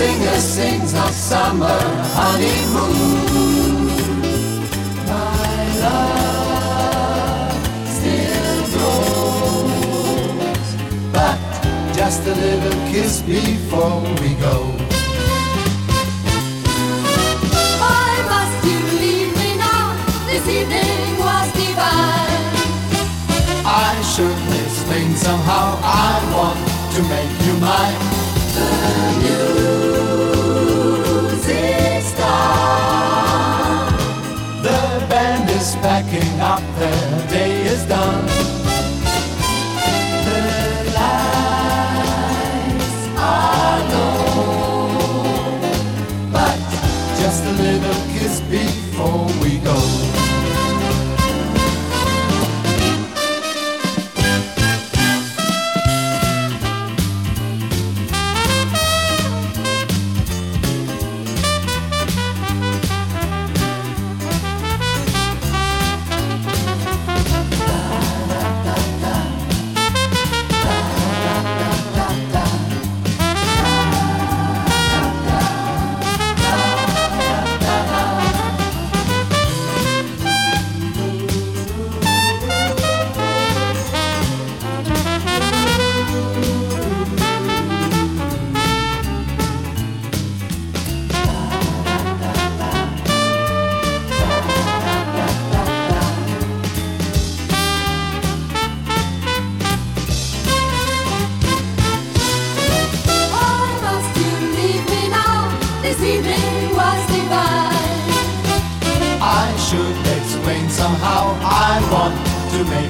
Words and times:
singer 0.00 0.40
sings 0.40 0.94
our 0.94 1.12
summer 1.12 1.80
honeymoon. 2.16 3.84
My 5.12 5.60
love 5.84 7.52
still 7.96 8.60
grows, 8.72 10.68
but 11.12 11.38
just 11.98 12.22
a 12.32 12.34
little 12.46 12.78
kiss 12.90 13.20
before 13.20 14.00
we 14.22 14.30
go. 14.46 14.56
Why 17.82 18.10
must 18.32 18.58
you 18.70 18.80
leave 19.04 19.32
me 19.42 19.50
now? 19.68 19.84
This 20.30 20.44
evening 20.58 21.08
was 21.26 21.46
divine. 21.60 22.44
I 23.66 23.92
should 24.12 24.40
explain 24.64 25.10
somehow. 25.26 25.66
I 26.08 26.12
want 26.36 26.60
to 26.94 27.00
make 27.14 27.34
you 27.46 27.54
mine. 27.68 28.00
The 28.56 28.66
music's 29.20 29.79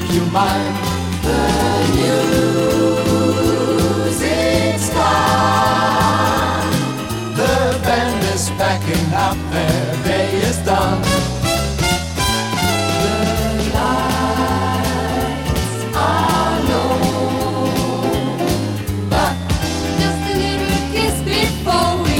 make 0.00 0.12
you 0.12 0.24
mine. 0.26 0.74
The 1.22 1.38
music's 3.50 4.88
gone. 4.90 6.70
The 7.36 7.78
band 7.84 8.24
is 8.34 8.50
packing 8.50 9.12
up. 9.14 9.36
Their 9.52 9.96
day 10.04 10.30
is 10.48 10.58
done. 10.64 11.02
The 12.86 13.10
lights 13.74 15.00
are 15.96 16.60
low, 16.68 18.06
but 19.10 19.34
Just 20.00 20.22
a 20.30 20.32
little 20.36 20.82
kiss 20.92 21.16
before 21.24 21.94
we. 22.04 22.18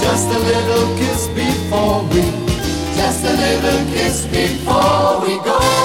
just 0.00 0.28
a 0.28 0.38
little 0.38 0.86
kiss 0.98 1.22
before 1.28 2.02
we, 2.10 2.22
just 2.96 3.24
a 3.24 3.32
little 3.32 3.82
kiss 3.94 4.26
before 4.26 5.20
we 5.24 5.32
go. 5.44 5.81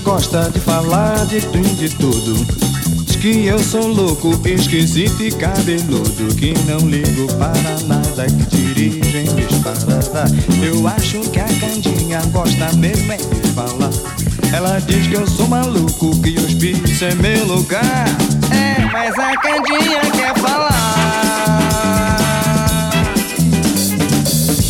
Gosta 0.00 0.50
de 0.50 0.58
falar 0.60 1.26
de 1.26 1.40
tudo 1.40 1.76
de 1.76 1.88
tudo. 1.90 3.04
Diz 3.04 3.16
que 3.16 3.46
eu 3.46 3.58
sou 3.58 3.86
louco, 3.86 4.30
esquisito 4.46 5.22
e 5.22 5.30
cabeludo. 5.30 6.34
Que 6.36 6.54
não 6.66 6.78
ligo 6.88 7.26
para 7.34 7.78
nada, 7.86 8.26
que 8.26 8.56
dirigem 8.56 9.24
disparada. 9.34 10.24
Eu 10.62 10.86
acho 10.88 11.20
que 11.30 11.38
a 11.38 11.44
Candinha 11.44 12.20
gosta 12.32 12.72
mesmo 12.76 13.12
é 13.12 13.16
de 13.16 13.48
falar. 13.52 13.90
Ela 14.52 14.78
diz 14.80 15.06
que 15.06 15.14
eu 15.14 15.26
sou 15.26 15.48
maluco, 15.48 16.10
que 16.22 16.38
hospício 16.38 17.08
é 17.08 17.14
meu 17.14 17.44
lugar. 17.46 18.06
É, 18.50 18.84
mas 18.92 19.18
a 19.18 19.36
Candinha 19.36 20.00
quer 20.12 20.34
falar. 20.38 21.04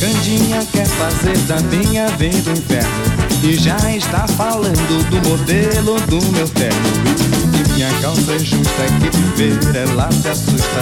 Candinha 0.00 0.66
quer 0.72 0.86
fazer 0.86 1.36
da 1.46 1.60
minha 1.60 2.08
vida 2.16 2.50
um 2.50 2.54
inferno. 2.54 3.13
E 3.44 3.58
já 3.58 3.76
está 3.94 4.26
falando 4.26 5.10
do 5.10 5.28
modelo 5.28 6.00
do 6.08 6.32
meu 6.32 6.48
terno. 6.48 6.80
Minha 7.74 7.92
calça 8.00 8.32
é 8.32 8.38
justa 8.38 8.84
que 8.98 9.10
ver 9.36 9.76
ela 9.76 10.10
se 10.10 10.28
assusta. 10.28 10.80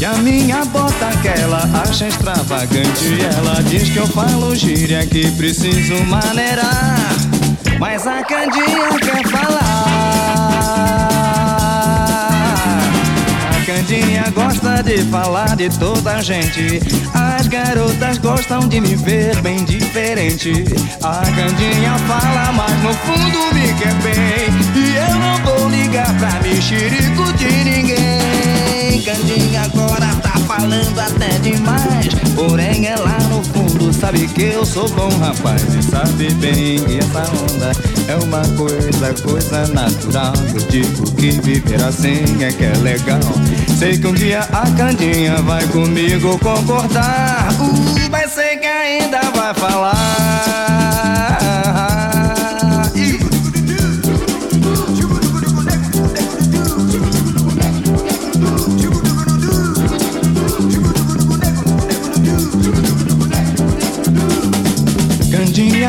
E 0.00 0.04
a 0.04 0.14
minha 0.14 0.64
bota 0.64 1.16
que 1.22 1.28
ela 1.28 1.62
acha 1.88 2.08
extravagante. 2.08 3.22
Ela 3.36 3.62
diz 3.62 3.90
que 3.90 3.98
eu 3.98 4.08
falo 4.08 4.56
gíria 4.56 5.06
que 5.06 5.30
preciso 5.32 6.02
maneirar. 6.06 6.98
Mas 7.78 8.08
a 8.08 8.24
Candinha 8.24 8.88
quer 9.00 9.28
falar 9.28 10.97
Candinha 13.78 14.24
gosta 14.34 14.82
de 14.82 15.04
falar 15.04 15.54
de 15.54 15.68
toda 15.78 16.16
a 16.16 16.20
gente. 16.20 16.80
As 17.14 17.46
garotas 17.46 18.18
gostam 18.18 18.66
de 18.66 18.80
me 18.80 18.96
ver 18.96 19.40
bem 19.40 19.64
diferente. 19.64 20.64
A 21.00 21.20
Candinha 21.20 21.96
fala, 22.08 22.52
mas 22.54 22.82
no 22.82 22.92
fundo 22.92 23.54
me 23.54 23.72
quer 23.74 23.94
bem. 24.02 24.48
E 24.74 24.96
eu 24.96 25.14
não 25.20 25.38
vou 25.44 25.68
ligar 25.68 26.12
pra 26.18 26.42
mexerico 26.42 27.32
de 27.34 27.46
ninguém. 27.46 28.57
Candinha 29.02 29.62
agora 29.62 30.06
tá 30.22 30.38
falando 30.46 30.98
até 30.98 31.28
demais. 31.38 32.08
Porém, 32.34 32.86
ela 32.86 33.18
no 33.28 33.42
fundo 33.44 33.92
sabe 33.92 34.26
que 34.28 34.42
eu 34.42 34.64
sou 34.64 34.88
bom 34.90 35.08
rapaz. 35.18 35.62
E 35.74 35.82
sabe 35.82 36.32
bem 36.34 36.78
que 36.84 36.98
essa 36.98 37.20
onda 37.20 37.72
é 38.08 38.16
uma 38.24 38.42
coisa, 38.56 39.14
coisa 39.22 39.66
natural. 39.68 40.32
Eu 40.54 40.60
digo 40.68 41.10
que 41.12 41.30
viver 41.40 41.82
assim 41.82 42.42
é 42.42 42.50
que 42.52 42.64
é 42.64 42.76
legal. 42.78 43.20
Sei 43.78 43.98
que 43.98 44.06
um 44.06 44.14
dia 44.14 44.40
a 44.40 44.70
Candinha 44.76 45.36
vai 45.42 45.66
comigo 45.68 46.38
concordar. 46.38 47.48
Uh, 47.60 48.10
vai 48.10 48.28
ser 48.28 48.56
que 48.58 48.66
ainda 48.66 49.20
vai 49.34 49.54
falar. 49.54 50.68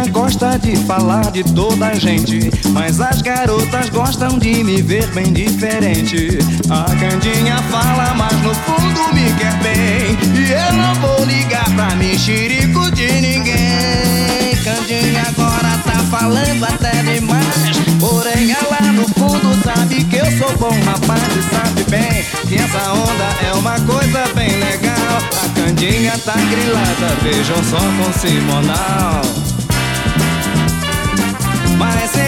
Gosta 0.09 0.57
de 0.57 0.75
falar 0.85 1.31
de 1.31 1.43
toda 1.43 1.87
a 1.87 1.95
gente, 1.95 2.51
mas 2.71 2.99
as 2.99 3.21
garotas 3.21 3.89
gostam 3.89 4.37
de 4.39 4.63
me 4.63 4.81
ver 4.81 5.05
bem 5.07 5.31
diferente. 5.31 6.39
A 6.69 6.83
Candinha 6.95 7.57
fala, 7.69 8.13
mas 8.15 8.41
no 8.41 8.53
fundo 8.53 9.13
me 9.13 9.31
quer 9.33 9.53
bem. 9.61 10.17
E 10.35 10.51
eu 10.51 10.73
não 10.73 10.95
vou 10.95 11.25
ligar 11.25 11.65
pra 11.75 11.95
mexerico 11.95 12.89
de 12.91 13.07
ninguém. 13.21 14.55
Candinha 14.63 15.23
agora 15.27 15.77
tá 15.83 15.99
falando 16.09 16.63
até 16.63 17.03
demais. 17.03 17.77
Porém, 17.99 18.51
ela 18.51 18.91
no 18.91 19.07
fundo 19.09 19.63
sabe 19.63 20.03
que 20.05 20.17
eu 20.17 20.37
sou 20.37 20.57
bom 20.57 20.75
rapaz 20.85 21.23
e 21.35 21.55
sabe 21.55 21.83
bem 21.89 22.23
que 22.47 22.55
essa 22.55 22.93
onda 22.93 23.47
é 23.47 23.53
uma 23.53 23.79
coisa 23.81 24.23
bem 24.33 24.49
legal. 24.59 25.17
A 25.43 25.49
Candinha 25.59 26.17
tá 26.19 26.33
grilada, 26.33 27.15
vejam 27.21 27.63
só 27.63 27.77
com 27.77 28.13
Simonal 28.13 29.48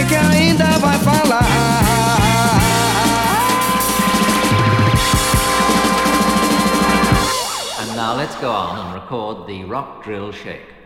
que 0.07 0.15
ainda 0.15 0.65
vai 0.79 0.97
falar. 0.99 1.43
And 7.79 7.95
now 7.95 8.15
let's 8.15 8.35
go 8.41 8.49
on 8.49 8.77
and 8.79 8.93
record 8.93 9.47
the 9.47 9.63
rock 9.65 10.03
drill 10.03 10.31
shake. 10.31 10.80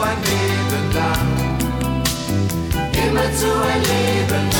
Ein 0.00 0.18
Leben 0.30 0.86
lang, 0.94 1.28
Immer 2.92 3.32
zu 3.34 3.46
ein 3.46 3.82
Leben 3.82 4.50
lang. 4.50 4.51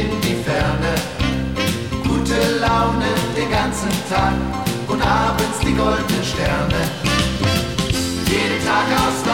in 0.00 0.20
die 0.20 0.36
Ferne. 0.44 0.94
Gute 2.02 2.38
Laune 2.60 3.10
den 3.34 3.50
ganzen 3.50 3.88
Tag 4.10 4.34
und 4.88 5.00
abends 5.00 5.58
die 5.60 5.74
goldenen 5.74 6.24
Sterne. 6.24 6.82
Jeden 8.28 8.60
Tag 8.64 8.86
aus 9.02 9.25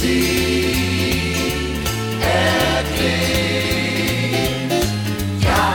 Musik 0.00 1.76
erklingt. 2.22 3.12
Ja, 5.42 5.74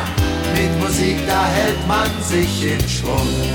mit 0.56 0.72
Musik, 0.80 1.18
da 1.28 1.46
hält 1.46 1.88
man 1.88 2.10
sich 2.24 2.64
in 2.64 2.90
Schwung. 2.90 3.55